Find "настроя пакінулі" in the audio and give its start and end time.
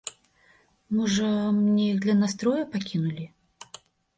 2.25-3.25